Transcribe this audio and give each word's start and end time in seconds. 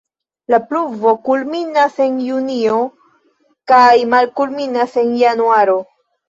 La 0.51 0.59
pluvo 0.69 1.11
kulminas 1.27 1.99
en 2.05 2.15
junio 2.29 2.79
kaj 3.73 3.83
malkulminas 4.15 4.97
en 5.05 5.15
januaro. 5.21 5.79